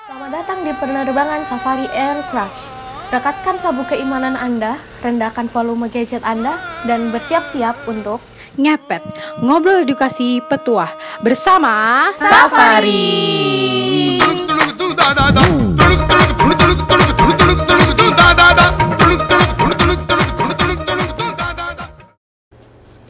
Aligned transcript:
Selamat 0.00 0.30
datang 0.32 0.58
di 0.62 0.72
penerbangan 0.72 1.40
Safari 1.42 1.86
Air 1.90 2.22
Crush. 2.28 2.68
Rekatkan 3.10 3.58
sabuk 3.58 3.90
keimanan 3.90 4.32
Anda, 4.32 4.78
rendahkan 5.00 5.48
volume 5.50 5.88
gadget 5.88 6.22
Anda, 6.22 6.56
dan 6.84 7.10
bersiap-siap 7.10 7.84
untuk 7.84 8.20
Ngepet, 8.52 9.00
ngobrol 9.40 9.84
edukasi 9.84 10.40
petuah 10.42 10.88
bersama 11.20 12.08
Safari. 12.14 14.18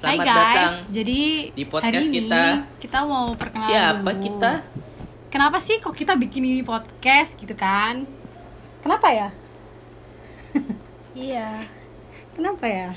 Hai 0.01 0.17
Selamat 0.17 0.25
guys, 0.25 0.33
datang. 0.33 0.73
jadi 0.91 1.21
di 1.53 1.65
podcast 1.69 1.93
hari 1.93 2.09
ini 2.09 2.17
kita. 2.25 2.43
kita 2.81 2.99
mau 3.05 3.27
perkenalan 3.37 3.69
Siapa 3.69 4.11
dulu. 4.11 4.23
kita? 4.25 4.53
Kenapa 5.31 5.63
sih 5.63 5.79
kok 5.79 5.95
kita 5.95 6.19
bikin 6.19 6.43
ini 6.43 6.67
podcast 6.67 7.39
gitu 7.39 7.55
kan? 7.55 8.03
Kenapa 8.83 9.09
ya? 9.15 9.29
Iya. 11.11 11.67
Kenapa 12.35 12.67
ya? 12.67 12.91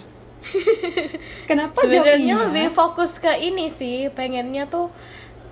Kenapa 1.50 1.82
Sebenarnya 1.82 2.46
lebih 2.46 2.70
fokus 2.74 3.18
ke 3.18 3.30
ini 3.42 3.70
sih, 3.70 4.10
pengennya 4.14 4.70
tuh 4.70 4.90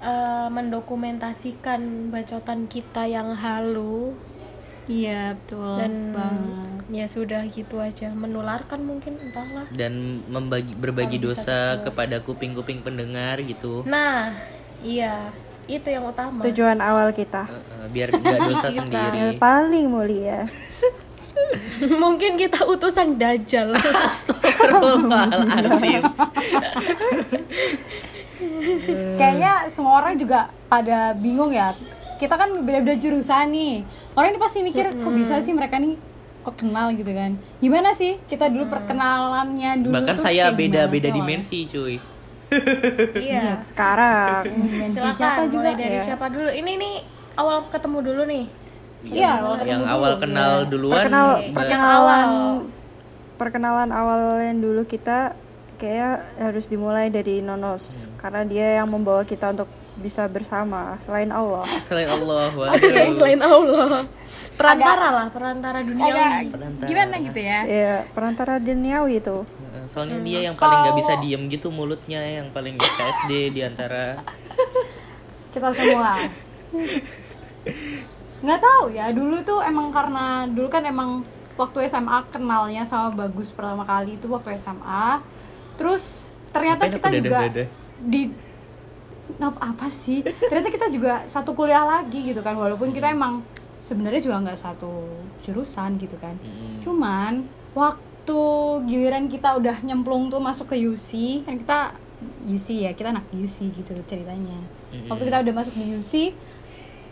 eh, 0.02 0.50
mendokumentasikan 0.50 2.10
bacotan 2.10 2.66
kita 2.66 3.06
yang 3.10 3.34
halu 3.34 4.14
Iya 4.90 5.38
betul 5.38 5.78
dan 5.78 5.94
banget. 6.12 6.82
ya 6.90 7.06
sudah 7.06 7.42
gitu 7.54 7.78
aja 7.78 8.10
menularkan 8.10 8.82
mungkin 8.82 9.22
entahlah. 9.22 9.70
Dan 9.70 10.26
membagi 10.26 10.74
berbagi 10.74 11.22
dosa 11.22 11.78
kepada 11.86 12.26
kuping-kuping 12.26 12.82
pendengar 12.82 13.38
gitu. 13.46 13.86
Nah, 13.86 14.34
iya 14.82 15.30
itu 15.74 15.88
yang 15.88 16.04
utama. 16.04 16.42
tujuan 16.42 16.78
awal 16.78 17.12
kita 17.12 17.46
Eh, 17.46 17.56
eh, 17.56 17.88
biar 17.88 18.08
nggak 18.10 18.38
dosa 18.46 18.68
yang 18.70 18.88
sendiri. 18.88 19.38
paling 19.38 19.86
mulia 19.88 20.40
mungkin 22.04 22.36
kita 22.36 22.64
utusan 22.64 23.16
dajjal. 23.16 23.74
Astagfirullahaladzim. 24.08 26.04
Kayaknya 29.14 29.52
semua 29.68 30.00
orang 30.00 30.16
juga 30.16 30.40
pada 30.68 31.12
bingung 31.14 31.52
ya. 31.52 31.74
Kita 32.16 32.38
kan 32.38 32.62
beda-beda 32.62 32.96
jurusan 32.96 33.50
nih. 33.50 33.82
Orang 34.14 34.32
ini 34.32 34.40
pasti 34.40 34.62
mikir 34.62 34.94
kok 34.94 35.12
bisa 35.12 35.40
sih 35.40 35.52
mereka 35.52 35.76
nih 35.76 35.98
kok 36.42 36.56
kenal 36.56 36.94
gitu 36.94 37.10
kan. 37.10 37.36
Gimana 37.58 37.92
sih 37.92 38.18
kita 38.24 38.48
dulu 38.48 38.66
perkenalannya 38.68 39.72
dulu 39.82 39.94
Bahkan 39.94 40.16
tuh 40.16 40.24
saya 40.24 40.50
beda-beda 40.52 41.10
dimensi, 41.10 41.66
cuy. 41.66 41.98
Iya. 43.18 43.64
sekarang 43.66 44.44
awalnya? 44.44 44.52
Dimensi 44.52 44.98
siapa 44.98 45.16
Silakan 45.16 45.46
juga 45.48 45.62
mulai 45.64 45.76
dari 45.80 45.98
ya? 45.98 46.04
siapa 46.04 46.26
dulu? 46.28 46.50
Ini 46.52 46.72
nih 46.78 46.96
awal 47.36 47.58
ketemu 47.72 47.98
dulu 48.04 48.22
nih. 48.28 48.46
Iya, 49.02 49.32
awal 49.42 49.54
ketemu 49.58 49.72
yang 49.72 49.82
dulu. 49.82 49.94
awal 49.96 50.14
kenal 50.20 50.54
duluan. 50.68 50.96
Perkenal, 51.02 51.28
Mbak. 51.32 51.56
perkenalan 51.58 52.30
awal. 52.30 52.56
perkenalan 53.36 53.90
awal 53.90 54.20
yang 54.38 54.60
dulu 54.62 54.82
kita 54.86 55.34
kayak 55.76 56.38
harus 56.38 56.70
dimulai 56.70 57.10
dari 57.10 57.42
Nonos 57.42 58.06
karena 58.22 58.46
dia 58.46 58.78
yang 58.78 58.86
membawa 58.86 59.26
kita 59.26 59.50
untuk 59.50 59.66
bisa 59.98 60.30
bersama 60.30 60.96
selain 61.02 61.34
Allah 61.34 61.66
Selain 61.86 62.08
Allah, 62.08 62.54
Oke, 62.54 62.86
waduh. 62.86 63.12
selain 63.18 63.42
Allah. 63.42 64.06
Perantara 64.54 65.08
lah, 65.10 65.28
perantara 65.34 65.82
duniawi. 65.82 66.54
Perantara. 66.54 66.86
Gimana 66.86 67.16
gitu 67.18 67.40
ya? 67.42 67.60
ya 67.66 67.96
perantara 68.14 68.54
duniawi 68.62 69.18
itu 69.18 69.38
Soalnya 69.88 70.20
dia 70.22 70.40
yang 70.50 70.56
paling 70.58 70.80
nggak 70.86 70.98
bisa 70.98 71.14
diem 71.22 71.44
gitu 71.50 71.70
mulutnya, 71.74 72.22
yang 72.22 72.50
paling 72.54 72.78
KSD 72.78 73.56
di 73.56 73.62
antara 73.66 74.22
Kita 75.54 75.70
semua. 75.76 76.16
nggak 78.42 78.58
tahu 78.58 78.96
ya 78.96 79.14
dulu 79.14 79.38
tuh 79.46 79.62
emang 79.62 79.94
karena 79.94 80.50
dulu 80.50 80.66
kan 80.66 80.82
emang 80.82 81.22
waktu 81.60 81.86
SMA 81.86 82.26
kenalnya 82.34 82.82
sama 82.88 83.14
Bagus 83.14 83.54
pertama 83.54 83.86
kali 83.86 84.18
itu 84.18 84.26
waktu 84.26 84.58
SMA 84.58 85.22
terus 85.78 86.34
ternyata 86.50 86.90
kita 86.90 87.06
aku 87.12 87.22
juga 87.22 87.40
di 88.02 88.34
apa, 89.38 89.72
apa 89.76 89.88
sih? 89.94 90.26
Ternyata 90.26 90.70
kita 90.74 90.88
juga 90.92 91.14
satu 91.30 91.56
kuliah 91.56 91.86
lagi 91.86 92.34
gitu 92.34 92.44
kan 92.44 92.58
walaupun 92.58 92.92
kita 92.92 93.14
emang 93.14 93.46
sebenarnya 93.80 94.22
juga 94.22 94.44
nggak 94.44 94.60
satu 94.60 94.92
jurusan 95.46 95.98
gitu 95.98 96.16
kan. 96.22 96.36
Mm. 96.42 96.82
cuman 96.86 97.34
waktu 97.74 98.11
giliran 98.86 99.28
kita 99.32 99.58
udah 99.58 99.82
nyemplung 99.84 100.30
tuh 100.30 100.42
masuk 100.44 100.72
ke 100.72 100.78
UC 100.80 101.42
kan 101.48 101.56
kita 101.58 101.80
UC 102.46 102.86
ya 102.86 102.92
kita 102.94 103.14
anak 103.14 103.26
UC 103.34 103.74
gitu 103.74 103.94
ceritanya. 104.06 104.60
Waktu 105.10 105.24
kita 105.32 105.42
udah 105.42 105.54
masuk 105.56 105.74
di 105.78 105.96
UC 105.98 106.14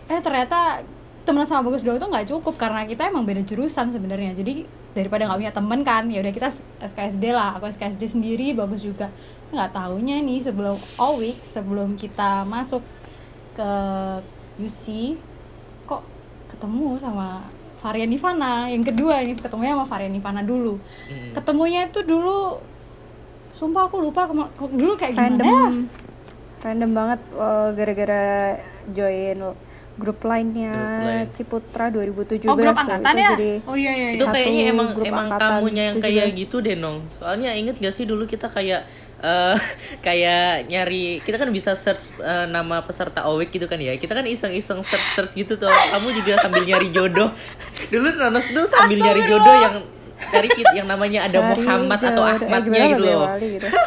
eh 0.09 0.19
ternyata 0.25 0.81
teman 1.21 1.45
sama 1.45 1.69
bagus 1.69 1.85
doang 1.85 2.01
tuh 2.01 2.09
nggak 2.09 2.25
cukup 2.25 2.57
karena 2.57 2.89
kita 2.89 3.09
emang 3.09 3.25
beda 3.25 3.45
jurusan 3.45 3.93
sebenarnya. 3.93 4.33
Jadi 4.33 4.65
daripada 4.97 5.29
nggak 5.29 5.39
punya 5.39 5.53
temen 5.53 5.79
kan 5.85 6.03
ya 6.09 6.19
udah 6.21 6.33
kita 6.33 6.49
SKSD 6.81 7.29
lah. 7.29 7.57
Aku 7.57 7.69
SKSD 7.69 8.17
sendiri 8.17 8.57
bagus 8.57 8.81
juga. 8.81 9.13
Nggak 9.53 9.73
taunya 9.73 10.17
nih 10.21 10.41
sebelum 10.45 10.77
all 10.97 11.21
week 11.21 11.37
sebelum 11.45 11.97
kita 11.97 12.45
masuk 12.45 12.81
ke 13.53 13.71
UC 14.59 15.15
kok 15.85 16.03
ketemu 16.49 16.97
sama 16.97 17.45
varian 17.79 18.11
Ivana 18.11 18.67
yang 18.67 18.83
kedua 18.83 19.23
ini 19.23 19.33
ketemunya 19.33 19.73
sama 19.73 19.87
varian 19.87 20.11
Ivana 20.11 20.41
dulu 20.43 20.75
Mm. 21.07 21.31
ketemunya 21.33 21.87
itu 21.87 21.99
dulu 22.03 22.59
sumpah 23.49 23.87
aku 23.87 23.97
lupa 23.99 24.29
dulu 24.69 24.93
kayak 24.93 25.15
gimana 25.15 25.35
ya? 25.35 25.41
random 25.41 25.73
random 26.59 26.91
banget 26.91 27.19
eh, 27.33 27.69
gara-gara 27.73 28.25
join 28.91 29.39
grup 29.95 30.19
lainnya 30.23 30.71
Grup 30.71 31.03
lain. 31.03 31.27
Ciputra 31.35 31.85
2017 31.91 32.47
oh 32.47 32.55
grup 32.55 32.71
angkatan 32.73 33.03
itu 33.03 33.19
ya 33.19 33.29
jadi 33.35 33.51
oh 33.67 33.75
iya 33.75 33.91
iya, 33.91 34.07
itu 34.11 34.15
iya. 34.15 34.23
Satu 34.23 34.35
kayaknya 34.35 34.63
emang 34.71 34.87
grup 34.95 35.05
emang 35.07 35.27
kamunya 35.35 35.83
yang 35.91 35.97
kayak 35.99 36.25
17. 36.31 36.39
gitu 36.39 36.55
deh 36.59 36.75
nong 36.75 36.97
soalnya 37.11 37.49
inget 37.51 37.75
gak 37.75 37.91
sih 37.91 38.07
dulu 38.07 38.23
kita 38.23 38.47
kayak 38.47 38.87
eh 39.19 39.57
kayak 40.05 40.71
nyari 40.71 41.19
kita 41.23 41.35
kan 41.35 41.49
bisa 41.51 41.75
search 41.75 42.15
eh, 42.19 42.47
nama 42.47 42.81
peserta 42.83 43.27
OWIC 43.27 43.49
gitu 43.59 43.67
kan 43.67 43.79
ya. 43.79 43.95
Kita 43.99 44.15
kan 44.15 44.25
iseng-iseng 44.25 44.79
search 44.83 45.07
search 45.15 45.31
gitu 45.35 45.59
tuh. 45.59 45.69
Kamu 45.69 46.15
juga 46.15 46.39
sambil 46.39 46.63
nyari 46.63 46.89
jodoh. 46.89 47.29
Dulu 47.93 48.15
nonos 48.15 48.47
tuh 48.51 48.65
sambil 48.67 48.97
nyari 49.03 49.21
jodoh 49.27 49.55
yang 49.59 49.75
cari 50.19 50.47
kit- 50.51 50.75
yang 50.75 50.87
namanya 50.87 51.25
ada 51.25 51.39
Cari 51.39 51.49
Muhammad 51.55 51.99
atau 51.99 52.11
jodoh. 52.11 52.27
Eh, 52.27 52.35
Ahmadnya 52.35 52.79
gimana 52.83 52.91
gitu 52.91 53.03
loh 53.07 53.27
gitu. 53.39 53.67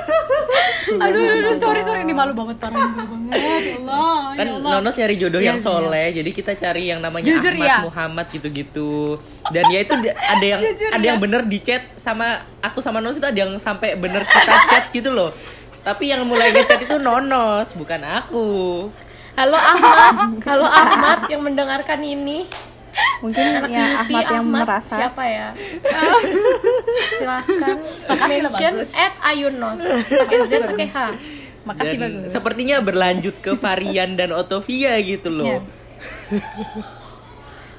aduh, 0.93 1.20
aduh, 1.22 1.38
aduh, 1.41 1.54
sorry 1.56 1.81
sorry 1.81 2.00
ini 2.03 2.12
malu 2.12 2.32
banget 2.34 2.56
parah 2.59 2.75
banget 2.75 3.32
ya 3.32 3.76
Allah 3.81 4.16
kan 4.37 4.44
ya 4.44 4.53
Allah. 4.60 4.71
Nonos 4.76 4.94
nyari 4.98 5.15
jodoh 5.16 5.41
Iya, 5.41 5.48
yang 5.54 5.59
iya. 5.59 5.65
soleh 5.65 6.06
jadi 6.12 6.31
kita 6.32 6.53
cari 6.53 6.82
yang 6.91 7.00
namanya 7.00 7.26
Jujur, 7.28 7.53
Ahmad 7.54 7.65
iya. 7.65 7.76
Muhammad 7.81 8.26
gitu-gitu 8.28 9.16
dan 9.48 9.65
ya 9.71 9.78
itu 9.81 9.92
ada 9.94 10.44
yang 10.44 10.60
ada 10.60 10.98
iya. 11.00 11.09
yang 11.15 11.19
bener 11.21 11.42
di 11.47 11.59
chat 11.60 11.87
sama 11.97 12.44
aku 12.60 12.81
sama 12.81 13.00
Nonos 13.00 13.16
itu 13.16 13.25
ada 13.25 13.38
yang 13.38 13.53
sampai 13.56 13.97
bener 13.97 14.21
kita 14.22 14.53
chat 14.69 14.84
gitu 14.91 15.09
loh 15.09 15.31
tapi 15.82 16.12
yang 16.12 16.22
mulai 16.22 16.53
ngechat 16.53 16.84
itu 16.84 16.97
Nonos 16.98 17.72
bukan 17.72 18.00
aku 18.03 18.48
Halo 19.32 19.56
Ahmad, 19.56 20.44
halo 20.44 20.69
Ahmad 20.69 21.25
yang 21.32 21.41
mendengarkan 21.41 22.04
ini. 22.04 22.44
Mungkin 23.19 23.41
Anak 23.56 23.70
ya 23.70 23.84
UC 23.94 24.10
Ahmad 24.10 24.25
yang 24.26 24.44
Ahmad, 24.44 24.62
merasa 24.62 24.94
siapa 24.94 25.22
ya? 25.25 25.48
Silakan 27.12 27.76
mention 28.22 28.75
bagus. 28.76 28.91
at 28.94 29.14
Ayunos. 29.22 29.80
Pakai 29.80 30.38
Z 30.44 30.53
pakai 30.66 30.88
H. 30.88 30.98
makasih 31.62 31.94
dan 31.94 32.03
bagus 32.19 32.28
sepertinya 32.28 32.76
berlanjut 32.80 33.38
ke 33.38 33.54
Varian 33.54 34.12
dan 34.12 34.30
Otovia 34.30 34.98
gitu 34.98 35.30
loh 35.30 35.47
Iya. 35.47 35.60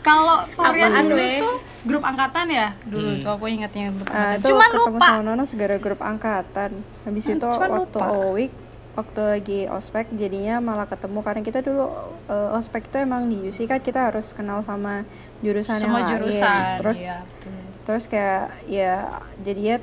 kalau 0.02 0.44
varian 0.50 0.88
Apaan, 0.90 1.06
dulu 1.10 1.24
tuh 1.38 1.56
grup 1.84 2.04
angkatan 2.04 2.48
ya 2.48 2.68
dulu 2.82 3.10
Hmm. 3.10 3.20
tuh 3.20 3.32
aku 3.34 3.46
ingatnya 3.46 3.92
grup 3.92 4.08
Ah, 4.08 4.16
angkatan 4.32 4.38
itu 4.38 4.48
cuman 4.50 4.70
lupa 4.74 5.08
sama 5.10 5.20
Nono 5.22 5.44
segara 5.44 5.76
grup 5.78 6.00
angkatan 6.00 6.72
habis 7.04 7.24
Hmm, 7.26 7.34
itu 7.34 7.44
cuman 7.46 7.70
waktu 7.70 7.80
lupa. 7.92 8.08
OWIC 8.10 8.52
waktu 8.94 9.22
lagi 9.24 9.60
ospek 9.68 10.06
jadinya 10.14 10.58
malah 10.58 10.86
ketemu 10.86 11.20
karena 11.20 11.42
kita 11.42 11.60
dulu 11.60 11.90
eh, 12.28 12.50
ospek 12.54 12.86
itu 12.86 12.98
emang 13.00 13.26
di 13.26 13.42
UC 13.44 13.66
kan 13.66 13.80
kita 13.80 14.10
harus 14.10 14.32
kenal 14.32 14.62
sama 14.62 15.02
jurusan 15.40 15.78
semua 15.78 16.00
yang 16.00 16.06
lain 16.06 16.12
jurusan 16.14 16.64
terus 16.78 17.00
iya, 17.00 17.18
betul. 17.24 17.54
terus 17.84 18.04
kayak 18.06 18.44
ya 18.66 18.96
jadinya 19.40 19.76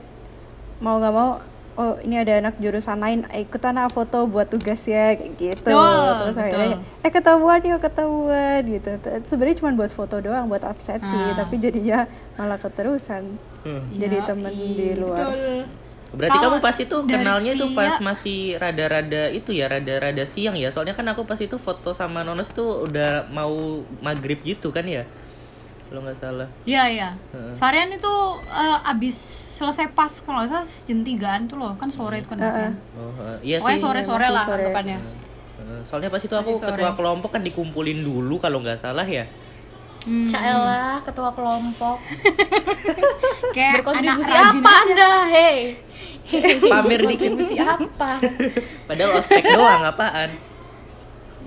mau 0.79 0.97
nggak 0.97 1.11
mau 1.11 1.31
oh 1.73 1.97
ini 2.01 2.17
ada 2.17 2.39
anak 2.39 2.55
jurusan 2.57 2.99
lain 2.99 3.27
eh, 3.29 3.43
ikutan 3.43 3.75
ah 3.75 3.89
foto 3.89 4.25
buat 4.25 4.47
tugas 4.47 4.85
ya 4.85 5.11
gitu 5.17 5.59
Betul, 5.65 6.07
terus 6.21 6.37
akhirnya 6.37 6.79
eh 7.01 7.11
ketahuan 7.11 7.61
yuk 7.63 7.81
ketahuan 7.81 8.63
gitu 8.63 8.91
sebenarnya 9.25 9.57
cuma 9.59 9.71
buat 9.75 9.91
foto 9.91 10.17
doang 10.19 10.47
buat 10.47 10.63
absensi 10.63 11.09
Ah. 11.09 11.35
tapi 11.35 11.59
jadinya 11.59 12.07
malah 12.35 12.59
keterusan 12.59 13.39
Hmm. 13.61 13.85
jadi 13.93 14.17
Iya, 14.17 14.25
temen 14.25 14.49
iya, 14.51 14.73
di 14.73 14.89
luar 14.97 15.21
betul. 15.21 15.59
Berarti 16.11 16.39
Kalau 16.43 16.59
kamu 16.59 16.65
pas 16.65 16.77
itu 16.83 16.97
kenalnya 17.07 17.53
tuh 17.55 17.71
pas 17.71 17.95
masih 18.03 18.59
rada-rada 18.59 19.31
itu 19.31 19.55
ya, 19.55 19.71
rada-rada 19.71 20.25
siang 20.27 20.59
ya. 20.59 20.75
Soalnya 20.75 20.99
kan 20.99 21.07
aku 21.07 21.23
pas 21.23 21.39
itu 21.39 21.55
foto 21.55 21.95
sama 21.95 22.27
Nonos 22.27 22.51
itu 22.51 22.63
udah 22.63 23.31
mau 23.31 23.83
maghrib 24.03 24.43
gitu 24.43 24.75
kan 24.75 24.83
ya. 24.91 25.07
Kalau 25.87 26.07
nggak 26.07 26.19
salah. 26.19 26.49
Iya 26.67 26.83
iya. 26.91 27.09
Heeh. 27.35 27.55
Varian 27.59 27.91
itu 27.95 28.15
eh, 28.47 28.91
abis 28.91 29.17
selesai 29.59 29.91
pas 29.91 30.11
kalau 30.23 30.43
salah 30.47 30.63
jam 30.63 31.03
tigaan 31.03 31.47
tuh 31.51 31.59
loh 31.59 31.75
kan 31.79 31.91
sore 31.91 32.23
itu 32.23 32.31
kan 32.31 32.39
masih. 32.39 32.75
Oh, 32.95 33.11
eh, 33.31 33.39
iya 33.43 33.57
Pokoknya 33.59 33.79
sih. 33.79 33.87
sore-sore 33.87 34.27
lah 34.31 34.45
sore. 34.47 34.67
anggapannya. 34.67 34.99
Eh, 34.99 35.81
Soalnya 35.87 36.11
pas 36.11 36.23
itu 36.23 36.35
aku 36.35 36.59
ketua 36.59 36.91
kelompok 36.95 37.31
kan 37.39 37.43
dikumpulin 37.47 38.03
dulu 38.03 38.39
kalau 38.43 38.63
nggak 38.63 38.79
salah 38.79 39.07
ya. 39.07 39.27
Hmm. 40.01 40.25
Caelah 40.27 40.97
ketua 41.01 41.29
kelompok. 41.31 42.01
Kayak 43.57 43.85
Berkontribusi 43.85 44.33
anak 44.33 44.57
apa 44.57 44.71
aja. 44.71 44.81
Anda? 44.87 45.11
Hei. 45.29 45.59
Pamer 46.63 47.01
dikit. 47.05 47.37
Berkontribusi 47.37 47.57
apa? 47.59 48.11
Padahal 48.89 49.11
ospek 49.15 49.45
doang 49.45 49.83
apaan? 49.85 50.31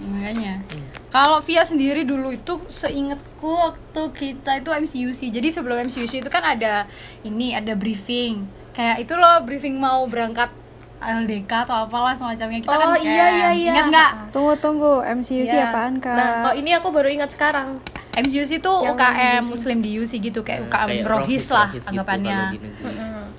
makanya 0.03 0.59
kalau 1.07 1.39
Via 1.39 1.63
sendiri 1.63 2.03
dulu 2.03 2.35
itu 2.35 2.59
seingetku 2.67 3.47
waktu 3.47 4.03
kita 4.11 4.59
itu 4.59 4.67
MCUC 4.67 5.31
jadi 5.31 5.47
sebelum 5.47 5.87
MCUC 5.87 6.19
itu 6.19 6.27
kan 6.27 6.43
ada 6.43 6.91
ini 7.23 7.55
ada 7.55 7.71
briefing 7.71 8.43
kayak 8.75 8.99
itu 8.99 9.15
loh 9.15 9.39
briefing 9.45 9.79
mau 9.79 10.03
berangkat 10.03 10.51
LDK 10.99 11.67
atau 11.67 11.87
apalah 11.87 12.15
semacamnya 12.15 12.59
kita 12.59 12.71
kan 12.73 12.87
Oh, 12.89 12.99
iya, 12.99 13.27
iya, 13.31 13.49
iya. 13.51 13.71
ingat 13.71 13.85
nggak 13.91 14.11
Tunggu 14.31 14.55
tunggu, 14.55 15.03
MCUC 15.03 15.51
Iya. 15.51 15.71
apaan 15.71 15.99
kak? 15.99 16.15
Nah, 16.15 16.29
kalau 16.41 16.55
ini 16.55 16.71
aku 16.73 16.87
baru 16.89 17.07
ingat 17.07 17.31
sekarang. 17.31 17.83
MCUC 18.13 18.61
itu 18.61 18.73
Yang 18.77 18.93
UKM 18.93 19.41
Muslim 19.43 19.77
di 19.81 19.89
UC 19.97 20.13
gitu 20.21 20.39
kayak 20.41 20.69
UKM 20.69 20.87
Kayak 20.87 21.05
rohis 21.09 21.45
lah 21.49 21.67
rohis 21.69 21.81
gitu 21.81 21.91
anggapannya. 21.91 22.37
negeri. 22.53 22.69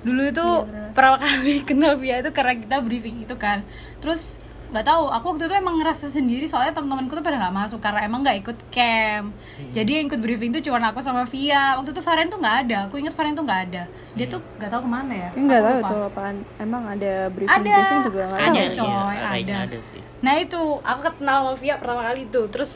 dulu 0.05 0.21
itu 0.21 0.45
pertama 0.91 1.17
kali 1.17 1.53
kenal 1.69 1.93
Via 1.95 2.19
itu 2.19 2.29
karena 2.29 2.53
kita 2.53 2.77
briefing 2.79 3.17
itu 3.19 3.35
kan. 3.35 3.63
Terus 3.97 4.37
nggak 4.65 4.83
tahu 4.83 5.07
aku 5.07 5.25
waktu 5.31 5.47
itu 5.47 5.55
emang 5.55 5.79
ngerasa 5.79 6.09
sendiri 6.09 6.49
soalnya 6.49 6.75
teman-temanku 6.75 7.15
tuh 7.15 7.23
pada 7.23 7.37
nggak 7.39 7.55
masuk 7.55 7.79
karena 7.79 8.03
emang 8.03 8.19
nggak 8.21 8.37
ikut 8.43 8.57
camp. 8.67 9.31
Jadi 9.71 9.91
yang 9.95 10.05
ikut 10.05 10.19
briefing 10.19 10.51
itu 10.51 10.67
cuma 10.67 10.83
aku 10.83 10.99
sama 10.99 11.23
Via. 11.23 11.79
Waktu 11.79 11.95
itu 11.95 12.01
Varen 12.03 12.27
tuh 12.27 12.37
nggak 12.37 12.57
ada 12.67 12.77
aku 12.85 12.99
ingat 12.99 13.15
Varen 13.15 13.31
tuh 13.31 13.45
nggak 13.47 13.61
ada. 13.71 13.83
Dia 14.15 14.25
tuh 14.27 14.39
nggak 14.59 14.69
tahu 14.69 14.81
ke 14.83 14.89
mana 14.91 15.13
ya? 15.15 15.29
Nggak 15.31 15.61
tahu 15.61 15.79
tuh 15.87 16.01
apaan. 16.05 16.35
Emang 16.59 16.83
ada 16.83 17.13
briefing 17.31 17.63
Ada. 17.63 17.73
briefing 17.73 18.01
juga 18.03 18.21
nggak 18.25 18.39
tahu. 18.39 18.51
Ada, 18.51 18.63
coy, 18.67 18.85
iya, 18.85 18.99
kayaknya 19.23 19.55
ada. 19.55 19.55
ada 19.65 19.77
sih. 19.81 20.01
Nah 20.19 20.33
itu 20.35 20.61
aku 20.81 20.99
kenal 21.15 21.37
sama 21.39 21.53
Via 21.55 21.75
pertama 21.79 22.01
kali 22.03 22.21
itu 22.23 22.41
terus 22.51 22.73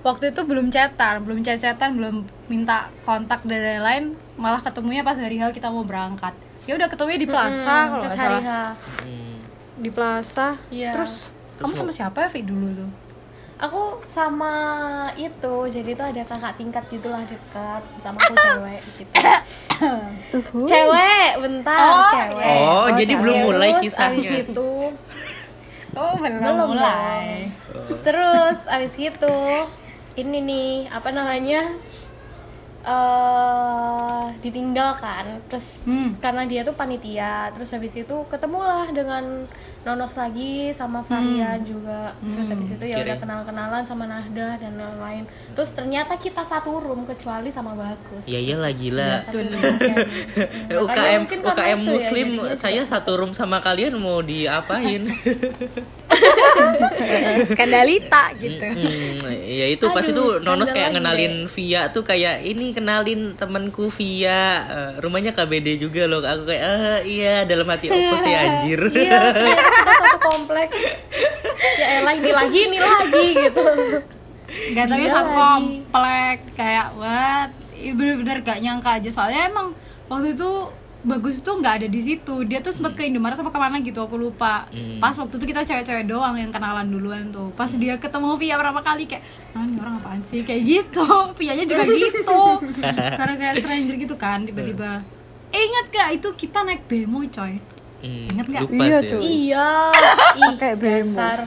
waktu 0.00 0.30
itu 0.30 0.40
belum 0.42 0.68
chatan, 0.68 1.22
belum 1.22 1.40
chat-chatan, 1.40 1.94
belum 1.94 2.14
minta 2.46 2.88
kontak 3.02 3.44
dan 3.44 3.60
lain-lain, 3.60 4.04
malah 4.34 4.58
ketemunya 4.58 5.00
pas 5.00 5.14
hari 5.14 5.36
H 5.36 5.50
kita 5.50 5.68
mau 5.68 5.84
berangkat. 5.84 6.32
Ya 6.64 6.76
udah 6.76 6.86
ketemunya 6.86 7.18
di 7.18 7.28
plaza 7.28 7.76
Hmm, 7.78 7.90
kalau 7.90 8.02
pas 8.04 8.16
hari. 8.16 8.38
H. 8.38 8.50
Hmm. 9.04 9.36
Di 9.76 9.90
plaza. 9.90 10.48
Iya. 10.68 10.90
Terus, 10.92 11.28
kamu 11.56 11.72
sama 11.74 11.90
siapa 11.90 12.18
ya 12.20 12.28
Vi 12.28 12.42
dulu 12.42 12.68
tuh? 12.74 12.90
Aku 13.60 14.00
sama 14.00 14.52
itu, 15.14 15.54
jadi 15.68 15.92
tuh 15.92 16.06
ada 16.08 16.22
kakak 16.24 16.56
tingkat 16.56 16.80
gitulah 16.88 17.20
dekat 17.22 17.84
sama 18.00 18.16
aku 18.16 18.32
cewek 18.40 18.80
gitu. 18.96 19.12
Uhuh. 20.32 20.64
Cewek, 20.64 21.30
bentar, 21.36 21.76
Oh, 21.78 22.08
cewek. 22.08 22.56
Oh, 22.56 22.88
jadi 22.94 23.12
belum 23.14 23.36
Terus, 23.36 23.46
mulai 23.46 23.70
Abis 23.70 23.82
kisahnya. 23.84 24.32
itu 24.40 24.70
Oh 26.00 26.14
belum, 26.16 26.40
belum 26.40 26.56
mulai. 26.72 27.52
dong. 27.68 28.00
Terus 28.00 28.58
abis 28.64 28.92
gitu 28.94 29.36
ini 30.20 30.38
nih 30.44 30.70
apa 30.92 31.08
namanya 31.10 31.62
eh 32.80 34.24
ditinggalkan 34.40 35.44
terus 35.52 35.84
Hmm. 35.84 36.16
karena 36.16 36.48
dia 36.48 36.64
tuh 36.64 36.72
panitia 36.72 37.52
terus 37.52 37.68
habis 37.76 37.92
itu 37.92 38.16
ketemulah 38.32 38.88
dengan 38.88 39.44
Nonos 39.80 40.12
lagi 40.12 40.76
sama 40.76 41.00
Varian 41.00 41.64
juga. 41.64 42.12
Terus 42.20 42.52
habis 42.52 42.68
itu 42.76 42.84
ya 42.84 43.00
udah 43.00 43.16
kenal 43.16 43.40
kenalan 43.48 43.80
sama 43.80 44.04
Nahda 44.04 44.60
dan 44.60 44.76
lain-lain. 44.76 45.24
Terus 45.56 45.72
ternyata 45.72 46.20
kita 46.20 46.44
satu 46.44 46.84
room 46.84 47.08
kecuali 47.08 47.48
sama 47.48 47.72
Bagus. 47.72 48.28
Ya 48.28 48.36
iyalah 48.44 48.76
gila. 48.76 49.24
Tapi 49.24 49.40
bukan. 49.48 49.56
Mm, 49.56 50.84
makanya 50.84 50.84
UKM 50.84 51.20
mungkin 51.24 51.38
karena 51.40 51.56
UKM 51.56 51.80
ya, 51.80 51.88
Muslim 51.96 52.26
jadinya 52.28 52.60
saya 52.60 52.82
satu 52.84 53.10
room 53.16 53.32
sama 53.32 53.64
kalian 53.64 53.96
mau 53.96 54.20
diapain? 54.20 55.08
Skandalita 57.50 58.22
gitu. 58.36 58.64
Mm, 58.64 59.20
ya 59.40 59.66
itu 59.68 59.86
pas 59.88 60.02
Aduh, 60.02 60.10
itu 60.10 60.24
Nonos 60.42 60.70
kayak 60.70 60.92
ngenalin 60.92 61.46
Via 61.46 61.88
tuh 61.88 62.02
kayak 62.02 62.42
ini 62.42 62.70
kenalin 62.70 63.34
temanku 63.34 63.88
Via 63.88 64.42
Eh, 64.62 64.92
rumahnya 64.98 65.30
KBD 65.30 65.76
juga 65.78 66.04
loh 66.04 66.20
aku 66.20 66.44
kayak 66.46 66.62
ah 66.62 66.98
iya 67.00 67.42
dalam 67.42 67.66
hati 67.66 67.88
apa 67.88 68.14
sih 68.18 68.32
anjir 68.32 68.80
Iya, 68.92 69.20
kita 69.32 69.62
satu 69.96 70.18
kompleks. 70.22 70.76
Ya 71.76 71.86
elah 71.98 72.14
ini 72.14 72.30
lagi, 72.30 72.60
ini 72.66 72.78
lagi 72.78 73.26
gitu. 73.38 73.62
Gak 74.72 74.84
tau 74.86 74.96
ya 74.96 75.00
Dia 75.00 75.10
satu 75.10 75.30
lagi. 75.30 75.38
komplek 75.38 76.38
kayak 76.54 76.88
what 76.94 77.50
Ih, 77.72 77.96
bener-bener 77.96 78.42
gak 78.42 78.60
nyangka 78.60 79.00
aja 79.00 79.08
soalnya 79.08 79.48
emang 79.48 79.72
waktu 80.06 80.36
itu 80.36 80.50
bagus 81.02 81.40
tuh 81.40 81.56
nggak 81.56 81.74
ada 81.76 81.86
di 81.86 81.96
situ 81.98 82.44
dia 82.44 82.58
tuh 82.58 82.70
sempet 82.70 82.92
ke 82.92 83.02
Indomaret 83.02 83.34
apa 83.34 83.48
ke 83.48 83.56
mana 83.56 83.76
gitu 83.78 83.98
aku 83.98 84.16
lupa 84.16 84.68
Hmm. 84.68 85.00
pas 85.00 85.12
waktu 85.12 85.32
itu 85.34 85.46
kita 85.46 85.64
cewek-cewek 85.64 86.04
doang 86.04 86.34
yang 86.34 86.48
kenalan 86.48 86.86
duluan 86.86 87.28
tuh 87.28 87.48
pas 87.50 87.68
dia 87.70 87.96
ketemu 87.96 88.36
Via 88.36 88.54
berapa 88.54 88.76
kali 88.78 89.04
kayak 89.04 89.24
ah 89.50 89.62
ini 89.62 89.76
orang 89.76 89.96
apaan 89.96 90.20
sih 90.22 90.40
kayak 90.40 90.60
gitu 90.60 91.06
Via 91.38 91.52
nya 91.52 91.64
juga 91.64 91.84
gitu 91.84 92.42
karena 93.18 93.34
kayak 93.34 93.54
stranger 93.58 93.96
gitu 93.96 94.14
kan 94.14 94.42
tiba-tiba 94.42 95.00
eh, 95.48 95.62
ingat 95.62 95.86
gak 95.88 96.08
itu 96.14 96.28
kita 96.36 96.62
naik 96.62 96.84
bemo 96.84 97.24
coy 97.24 97.56
Hmm, 98.00 98.32
Ingat 98.32 98.46
nggak? 98.48 98.62
lupa 98.64 98.80
Iya 98.80 98.98
tuh. 99.04 99.20
Iya, 99.20 99.68
ih 100.40 100.54
Kayak 100.56 100.76
bemo. 100.78 101.04
dasar. 101.12 101.38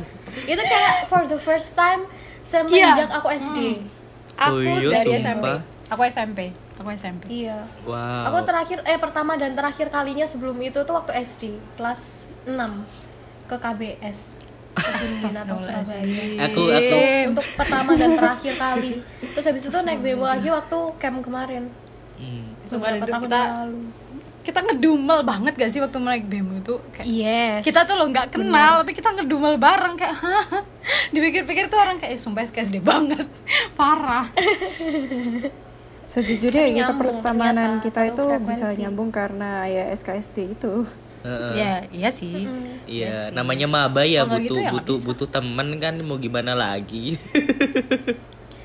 Itu 0.46 0.62
kayak 0.64 0.94
for 1.04 1.26
the 1.26 1.40
first 1.40 1.74
time 1.74 2.06
Iya. 2.06 2.94
semenjak 2.94 3.10
aku 3.12 3.28
SD. 3.34 3.58
aku 4.36 4.54
Oh 4.54 4.62
iya, 4.62 4.90
dari 4.94 5.10
sumpah. 5.12 5.18
SMP 5.20 5.46
aku 5.86 6.02
SMP 6.06 6.52
aku 6.74 6.90
SMP 6.92 7.24
Iya. 7.30 7.64
wow 7.84 8.28
Aku 8.28 8.44
terakhir 8.44 8.82
eh 8.84 8.98
pertama 8.98 9.36
dan 9.36 9.54
terakhir 9.54 9.88
kalinya 9.88 10.24
sebelum 10.24 10.58
itu 10.60 10.80
tuh 10.80 10.94
waktu 10.94 11.12
SD 11.18 11.44
kelas 11.76 12.26
6 12.44 12.56
ke 13.46 13.56
KBS. 13.56 14.40
Aku 14.74 16.62
aku 16.66 16.98
Untuk 17.30 17.46
pertama 17.54 17.94
dan 17.94 18.16
terakhir 18.16 18.54
kali. 18.56 18.92
Terus 19.22 19.46
habis 19.46 19.64
itu 19.64 19.78
naik 19.80 20.02
bemo 20.02 20.26
lagi 20.26 20.50
waktu 20.50 20.78
camp 20.98 21.22
kemarin. 21.22 21.70
hmm, 22.14 22.66
itu 22.66 22.78
kita 23.06 23.42
lalu. 23.60 23.80
kita 24.42 24.60
ngedumel 24.62 25.20
banget 25.22 25.54
gak 25.56 25.70
sih 25.70 25.80
waktu 25.80 25.98
naik 26.00 26.26
bemo 26.26 26.58
itu 26.58 26.76
kayak 26.92 27.06
Yes. 27.06 27.60
kita 27.64 27.84
tuh 27.84 27.96
lo 27.96 28.06
nggak 28.08 28.28
kenal 28.30 28.80
tapi 28.80 28.92
kita 28.92 29.10
ngedumel 29.14 29.56
bareng 29.58 29.96
kayak 29.96 30.16
"Hah?" 30.16 30.62
dipikir-pikir 31.10 31.68
tuh 31.68 31.76
orang 31.76 31.96
kayak 31.96 32.14
"Eh, 32.14 32.20
sumpah 32.20 32.44
SKSD 32.44 32.80
banget 32.80 33.24
parah 33.78 34.28
Sejujurnya 36.14 36.64
gitu 36.64 36.78
nyambung 36.78 37.00
pertemanan 37.18 37.70
ternyata, 37.74 37.84
kita 37.84 38.02
itu 38.06 38.24
bisa 38.24 38.38
frekuensi. 38.64 38.80
nyambung 38.80 39.10
karena 39.10 39.52
ya 39.66 39.84
SKSD 39.92 40.38
itu. 40.54 40.74
Heeh. 41.24 41.52
ya 41.56 41.74
iya 41.90 42.10
sih 42.12 42.44
Iya, 42.84 43.32
namanya 43.32 43.64
maba 43.66 44.04
ya 44.04 44.22
Kalau 44.22 44.36
butuh 44.36 44.44
gitu 44.44 44.56
ya 44.60 44.70
butuh 44.70 44.92
bisa. 44.94 45.08
butuh 45.08 45.28
temen 45.30 45.68
kan 45.80 45.96
mau 46.00 46.18
gimana 46.18 46.52
lagi. 46.54 47.16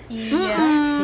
Iya. 0.09 0.57
Hmm. 0.57 1.03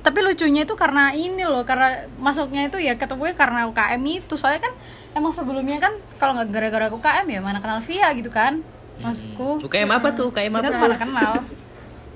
tapi 0.00 0.18
lucunya 0.20 0.64
itu 0.64 0.72
karena 0.74 1.12
ini 1.12 1.44
loh 1.44 1.60
karena 1.60 2.08
masuknya 2.16 2.64
itu 2.64 2.80
ya 2.80 2.96
ketemunya 2.96 3.36
karena 3.36 3.68
UKM 3.68 4.00
itu 4.00 4.32
soalnya 4.32 4.64
kan 4.64 4.72
emang 5.12 5.28
sebelumnya 5.30 5.76
kan 5.76 5.92
kalau 6.16 6.32
nggak 6.32 6.48
gara-gara 6.48 6.88
UKM 6.88 7.26
ya 7.28 7.40
mana 7.40 7.60
kenal 7.60 7.78
Via 7.80 8.08
gitu 8.10 8.30
kan 8.30 8.64
maksudku 8.96 9.60
UKM 9.60 9.90
apa 9.90 10.08
tuh? 10.10 10.32
UKM 10.32 10.48
kita 10.50 10.60
apa? 10.62 10.72
tuh 10.72 10.80
mana 10.80 10.96
kenal 10.96 11.32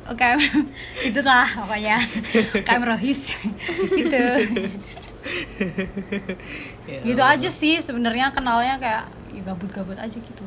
UKM 0.07 0.41
itu 1.09 1.21
lah 1.21 1.49
pokoknya. 1.57 1.97
UKM 2.55 2.83
Rohis 2.85 3.33
gitu. 3.99 4.25
Ya 6.85 6.99
gitu 7.01 7.23
aja 7.23 7.49
sih 7.49 7.81
sebenarnya 7.81 8.29
kenalnya 8.31 8.77
kayak 8.77 9.05
ya 9.31 9.43
gabut-gabut 9.43 9.97
aja 9.97 10.13
gitu. 10.15 10.45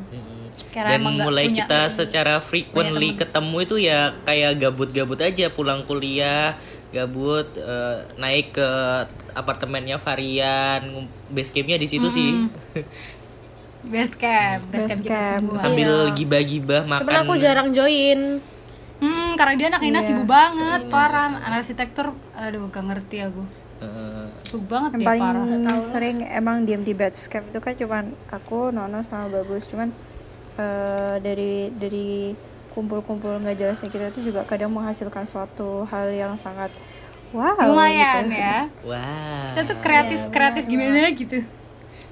Karena 0.68 0.90
Dan 0.92 1.00
emang 1.00 1.12
nggak 1.16 1.26
mulai 1.26 1.44
punya- 1.46 1.58
kita 1.60 1.80
secara 1.88 2.34
frequently 2.38 3.14
ketemu 3.14 3.56
itu 3.60 3.76
ya 3.80 4.00
kayak 4.22 4.58
gabut-gabut 4.58 5.18
aja. 5.18 5.46
Pulang 5.48 5.82
kuliah, 5.84 6.54
gabut 6.88 7.46
eh, 7.54 7.96
naik 8.16 8.54
ke 8.54 8.68
apartemennya 9.32 9.98
Varian, 9.98 10.82
base 11.28 11.50
campnya 11.50 11.76
di 11.76 11.86
situ 11.86 12.08
sih. 12.08 12.30
base 13.84 14.14
camp 14.14 14.66
base 14.68 14.86
camp 14.86 14.98
Base 14.98 15.02
kita 15.02 15.14
camp. 15.14 15.38
semua 15.40 15.58
Sambil 15.58 15.90
Iya. 16.04 16.14
gibah-gibah 16.14 16.82
makan. 16.84 17.02
Cuman 17.02 17.18
aku 17.20 17.34
jarang 17.36 17.68
join. 17.70 18.20
Karena 19.38 19.54
dia 19.54 19.66
anak 19.70 19.82
Ina 19.86 20.00
Iya. 20.02 20.06
sibuk 20.10 20.26
banget 20.26 20.80
parah 20.90 21.38
anak 21.38 21.62
arsitektur 21.62 22.10
aduh 22.34 22.66
gak 22.68 22.84
ngerti 22.90 23.16
aku 23.22 23.42
Heeh. 23.78 24.26
sibuk 24.42 24.66
banget 24.66 24.90
dia 24.98 25.06
paling 25.06 25.22
parah 25.22 25.44
sering 25.86 26.16
emang 26.26 26.66
diam 26.66 26.82
di 26.82 26.92
camp 26.98 27.46
itu 27.46 27.58
kan 27.62 27.72
cuman 27.78 28.04
aku, 28.34 28.74
Nono 28.74 29.06
sama 29.06 29.30
Bagus. 29.30 29.62
Cuman 29.70 29.94
eh, 30.58 31.16
dari 31.22 31.70
dari 31.70 32.34
kumpul-kumpul 32.74 33.38
nggak 33.42 33.56
jelasnya 33.58 33.88
kita 33.90 34.10
tuh 34.10 34.22
juga 34.26 34.42
kadang 34.46 34.74
menghasilkan 34.74 35.26
suatu 35.26 35.86
hal 35.90 36.10
yang 36.14 36.34
sangat 36.38 36.70
wow 37.34 37.58
lumayan 37.58 38.30
gitu. 38.30 38.38
ya 38.38 38.58
Wah. 38.86 39.50
kita 39.54 39.62
tuh 39.66 39.76
kreatif 39.82 40.18
kreatif 40.30 40.64
gimana 40.66 41.10
gitu 41.14 41.42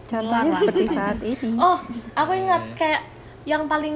Contohnya 0.07 0.55
seperti 0.55 0.87
saat 0.87 1.19
ini. 1.19 1.59
Oh, 1.59 1.83
aku 2.15 2.33
ingat 2.39 2.63
kayak 2.79 3.03
yang 3.43 3.67
paling 3.67 3.95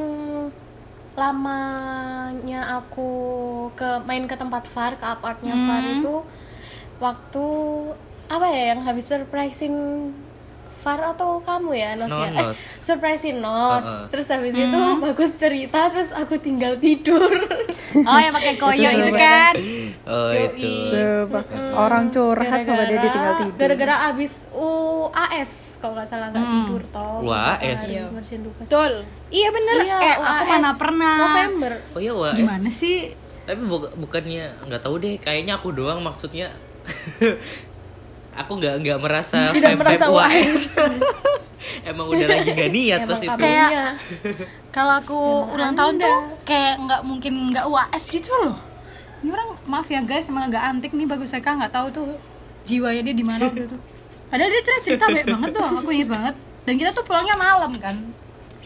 lamanya 1.18 2.78
aku 2.78 3.10
ke 3.74 4.02
main 4.06 4.24
ke 4.30 4.36
tempat 4.38 4.64
Far 4.70 4.94
ke 4.94 5.04
apartnya 5.06 5.54
Far 5.66 5.82
itu 5.82 6.22
waktu 7.02 7.46
apa 8.30 8.46
ya 8.46 8.62
yang 8.74 8.80
habis 8.86 9.10
surprising 9.10 9.74
Far 10.80 10.96
atau 11.12 11.44
kamu 11.44 11.76
ya 11.76 11.92
Nos 11.92 12.08
ya? 12.08 12.24
Eh, 12.24 12.32
Nonos. 12.32 12.56
surprisein 12.88 13.36
Nos. 13.36 13.84
Heeh. 13.84 14.08
Terus 14.08 14.26
habis 14.32 14.52
itu 14.56 14.80
bagus 14.96 15.32
cerita, 15.36 15.92
terus 15.92 16.08
aku 16.16 16.40
tinggal 16.40 16.74
tidur. 16.80 17.28
Oh 17.90 18.18
yang 18.22 18.30
pakai 18.30 18.54
koyo 18.54 18.86
Itu 18.86 19.02
itu 19.02 19.12
kan. 19.18 19.54
Oh 20.06 20.30
itu. 20.30 20.72
Coba, 20.94 21.42
orang 21.74 22.06
curhat 22.14 22.62
sama 22.62 22.86
dia 22.86 23.02
dia 23.02 23.10
tinggal 23.10 23.34
tidur 23.42 23.58
Gara-gara 23.58 23.94
abis 24.14 24.46
UAS 24.54 25.69
kalau 25.80 25.92
nggak 25.94 26.06
salah 26.06 26.28
nggak 26.28 26.44
tidur 26.44 26.82
toh. 26.86 27.24
UAS? 27.24 27.80
Iya. 27.88 28.04
Ngerjain 28.08 28.40
tugas. 28.40 28.62
Betul. 28.62 28.92
Iya 29.28 29.48
bener. 29.50 29.76
Iya, 29.80 29.96
eh 29.98 30.14
aku 30.14 30.44
mana 30.46 30.70
pernah. 30.72 31.16
November. 31.18 31.72
Oh 31.90 32.00
iya 32.00 32.12
UAS. 32.12 32.36
Gimana 32.36 32.68
sih? 32.68 32.96
Tapi 33.40 33.62
bu- 33.64 33.94
bukannya 33.96 34.44
nggak 34.62 34.80
tahu 34.80 34.94
deh. 34.98 35.16
Kayaknya 35.16 35.56
aku 35.56 35.72
doang 35.72 35.98
maksudnya. 35.98 36.52
aku 38.30 38.52
nggak 38.56 38.74
nggak 38.80 38.98
merasa 39.02 39.50
Tidak 39.50 39.74
vibe-vibe 39.74 39.80
merasa 39.80 40.04
UAS. 40.06 40.62
Emang 41.90 42.08
udah 42.08 42.24
lagi 42.24 42.56
gak 42.56 42.72
niat 42.72 43.00
pas 43.04 43.20
Emang 43.20 43.36
itu. 43.36 43.42
Kayak- 43.44 43.94
Kalau 44.70 44.94
aku 44.96 45.18
ulang 45.50 45.74
tahun 45.74 45.98
tuh 45.98 46.16
kayak 46.46 46.78
nggak 46.78 47.00
mungkin 47.04 47.32
nggak 47.52 47.66
UAS 47.66 48.04
gitu 48.08 48.30
loh. 48.32 48.56
Ini 49.20 49.28
orang 49.28 49.48
maaf 49.66 49.84
ya 49.84 50.00
guys, 50.00 50.28
emang 50.28 50.48
agak 50.48 50.62
antik 50.62 50.96
nih 50.96 51.04
bagus 51.04 51.28
saya 51.28 51.44
nggak 51.44 51.68
tahu 51.68 51.86
tuh 51.90 52.08
jiwanya 52.64 53.02
dia 53.02 53.12
di 53.12 53.20
mana 53.20 53.44
waktu 53.44 53.66
itu. 53.66 53.76
Padahal 54.30 54.48
dia 54.48 54.62
cerita 54.62 54.80
cerita 54.80 55.04
baik 55.08 55.26
banget 55.28 55.50
tuh, 55.52 55.64
aku 55.66 55.90
inget 55.90 56.08
banget. 56.08 56.34
Dan 56.62 56.74
kita 56.76 56.90
tuh 56.90 57.02
pulangnya 57.02 57.34
malam 57.34 57.72
kan. 57.76 57.96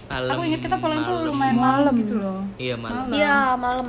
Malam, 0.04 0.30
aku 0.30 0.42
inget 0.44 0.60
kita 0.60 0.76
pulang 0.76 1.00
tuh 1.00 1.16
malam. 1.16 1.26
lumayan 1.26 1.56
malam 1.56 1.64
Malam. 1.88 1.94
gitu 1.98 2.14
loh. 2.14 2.40
Iya 2.56 2.74
malam. 2.76 3.06
Iya, 3.08 3.36
malam. 3.56 3.86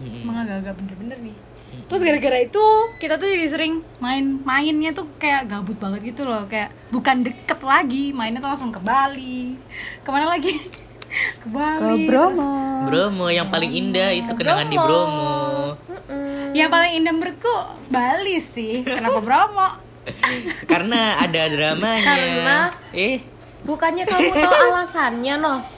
Emang 0.00 0.36
agak-agak 0.40 0.74
bener-bener 0.76 1.18
nih. 1.20 1.36
Terus 1.84 2.00
gara-gara 2.00 2.38
itu 2.38 2.64
kita 2.96 3.18
tuh 3.18 3.26
jadi 3.26 3.46
sering 3.48 3.82
main 3.98 4.22
mainnya 4.40 4.94
tuh 4.94 5.10
kayak 5.18 5.50
gabut 5.50 5.74
banget 5.74 6.06
gitu 6.06 6.22
loh 6.22 6.46
kayak 6.46 6.70
bukan 6.88 7.26
deket 7.26 7.58
lagi 7.60 8.14
mainnya 8.14 8.38
tuh 8.38 8.46
langsung 8.46 8.70
ke 8.70 8.78
Bali 8.78 9.58
ke 10.00 10.08
mana 10.08 10.30
lagi 10.30 10.54
ke 10.54 10.78
ke 11.42 11.46
Bali 11.50 12.06
Bromo 12.06 12.86
Bromo 12.86 13.26
yang 13.26 13.50
paling 13.50 13.74
indah 13.74 14.14
itu 14.14 14.30
kenangan 14.32 14.70
di 14.70 14.78
Bromo. 14.78 15.74
terus- 15.82 16.54
yang 16.54 16.70
paling 16.70 16.94
indah 16.94 17.10
menurutku 17.10 17.54
Bali 17.90 18.38
sih 18.38 18.86
kenapa 18.86 19.18
Bromo 19.18 19.68
Karena 20.70 21.18
ada 21.18 21.42
dramanya. 21.46 22.04
Karena- 22.04 22.64
eh 22.90 23.24
Bukannya 23.62 24.04
kamu 24.04 24.28
tahu 24.30 24.54
alasannya, 24.70 25.34
Nos? 25.36 25.68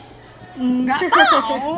nggak 0.57 1.01
tahu 1.13 1.69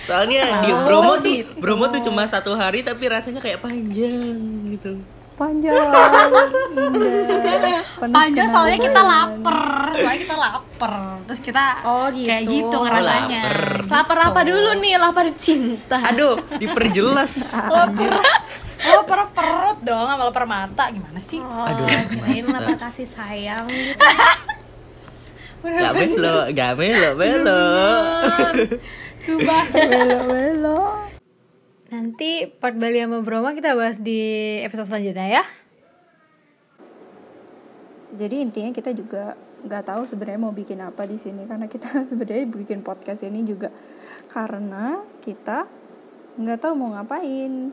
soalnya 0.00 0.64
di 0.64 0.72
Bromo 0.72 1.20
tuh 1.20 1.36
Bromo 1.54 1.84
tuh 1.86 2.00
cuma 2.00 2.24
satu 2.24 2.56
hari 2.56 2.80
tapi 2.80 3.04
rasanya 3.04 3.44
kayak 3.44 3.60
panjang 3.60 4.40
gitu. 4.72 4.96
panjang 5.36 5.76
panjang 8.00 8.48
soalnya 8.48 8.76
kita 8.76 9.00
lapar 9.00 9.60
soalnya 9.92 10.16
kita 10.18 10.36
lapar 10.36 10.94
terus 11.24 11.40
kita 11.40 11.64
Oh, 11.84 12.08
gitu. 12.08 12.24
kayak 12.24 12.44
gitu 12.46 12.76
ngerasanya 12.78 13.42
lapar. 13.44 13.58
Lapar 13.84 14.18
apa 14.32 14.40
dulu 14.42 14.70
nih? 14.80 14.96
Lapar 14.96 15.26
cinta. 15.34 16.00
Aduh, 16.02 16.40
diperjelas. 16.56 17.44
lapar 17.46 18.16
lapar 18.92 19.20
perut 19.30 19.78
dong 19.80 20.06
sama 20.06 20.22
lapar 20.26 20.44
mata 20.44 20.84
gimana 20.88 21.18
sih 21.18 21.38
Oh, 21.38 21.64
Aduh, 21.64 21.86
kirain 21.86 22.44
lapar 22.44 22.76
kasih 22.80 23.06
sayang 23.06 23.66
gitu. 23.68 23.98
Gak 25.60 25.92
melo, 25.92 26.48
gak 26.50 26.72
melo, 26.74 27.10
melo. 27.14 27.62
Subah 29.20 29.64
Welo, 29.68 30.18
welo. 30.26 30.80
Nanti 31.88 32.48
part 32.48 32.72
Bali 32.74 32.96
sama 32.96 33.20
Bromo 33.20 33.50
kita 33.50 33.76
bahas 33.76 34.00
di 34.00 34.20
episode 34.60 34.88
selanjutnya 34.88 35.40
ya. 35.40 35.44
jadi 38.10 38.42
intinya 38.42 38.74
kita 38.74 38.90
juga 38.90 39.38
nggak 39.62 39.84
tahu 39.86 40.02
sebenarnya 40.02 40.40
mau 40.42 40.50
bikin 40.50 40.82
apa 40.82 41.06
di 41.06 41.14
sini 41.14 41.46
karena 41.46 41.70
kita 41.70 41.88
sebenarnya 42.10 42.42
bikin 42.48 42.82
podcast 42.82 43.22
ini 43.22 43.46
juga 43.46 43.70
karena 44.26 44.98
kita 45.22 45.68
nggak 46.34 46.58
tahu 46.58 46.72
mau 46.74 46.90
ngapain 46.96 47.70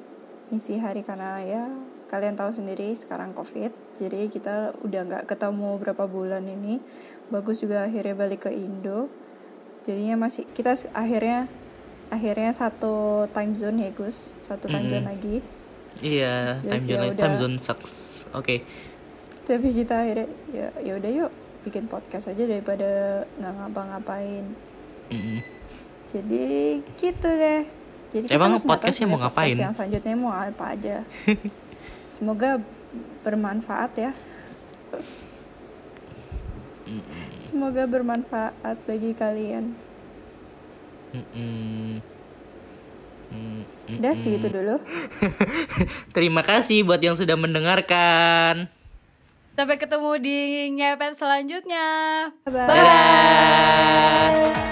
isi 0.49 0.79
hari 0.79 1.03
karena 1.03 1.43
ya 1.43 1.63
kalian 2.07 2.33
tahu 2.33 2.55
sendiri 2.55 2.95
sekarang 2.95 3.35
covid 3.35 3.69
jadi 3.99 4.31
kita 4.31 4.71
udah 4.79 5.01
nggak 5.03 5.23
ketemu 5.27 5.75
berapa 5.75 6.07
bulan 6.07 6.43
ini 6.43 6.79
bagus 7.27 7.59
juga 7.59 7.83
akhirnya 7.83 8.15
balik 8.15 8.47
ke 8.47 8.51
Indo 8.51 9.11
jadinya 9.83 10.15
masih 10.17 10.47
kita 10.47 10.71
akhirnya 10.91 11.51
akhirnya 12.07 12.55
satu 12.55 13.27
time 13.29 13.51
zone 13.53 13.83
ya 13.83 13.91
Gus 13.91 14.31
satu 14.39 14.67
time 14.67 14.87
zone 14.87 15.03
Mm-mm. 15.03 15.11
lagi 15.11 15.37
Iya, 15.97 16.61
Yes, 16.61 16.69
time 16.69 16.85
ya 16.85 16.93
zone 16.93 17.07
udah. 17.09 17.19
time 17.19 17.35
zone 17.35 17.55
sucks. 17.57 17.93
Oke. 18.31 18.61
tapi 19.43 19.71
kita 19.71 20.03
akhirnya 20.03 20.27
ya 20.51 20.67
ya 20.77 20.93
udah 20.93 21.07
yuk 21.09 21.31
bikin 21.63 21.87
podcast 21.87 22.27
aja 22.27 22.43
daripada 22.43 22.87
nggak 23.35 23.53
ngapa-ngapain 23.57 24.45
Mm-mm. 25.09 25.39
jadi 26.05 26.47
gitu 26.95 27.27
deh 27.27 27.63
jadi 28.13 28.25
Emang 28.31 28.57
podcastnya 28.61 29.07
mau 29.09 29.19
sebenarnya 29.19 29.27
podcast 29.27 29.35
ngapain? 29.35 29.55
yang 29.57 29.75
selanjutnya 29.75 30.15
mau 30.15 30.33
apa 30.33 30.65
aja 30.73 30.95
semoga 32.15 32.49
bermanfaat 33.23 33.91
ya 33.99 34.11
semoga 37.51 37.83
bermanfaat 37.83 38.77
bagi 38.87 39.11
kalian. 39.11 39.75
Mm, 41.15 41.95
udah 43.97 44.13
mm-mm. 44.13 44.19
segitu 44.19 44.47
dulu 44.51 44.75
Terima 46.15 46.43
kasih 46.43 46.83
buat 46.83 46.99
yang 46.99 47.15
sudah 47.15 47.35
mendengarkan. 47.39 48.67
Sampai 49.57 49.79
ketemu 49.81 50.11
di 50.21 50.37
ngepet 50.77 51.17
selanjutnya. 51.17 51.87
bye, 52.45 52.67
Dadah. 52.69 54.66